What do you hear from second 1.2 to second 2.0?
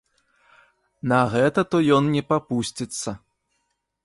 гэта то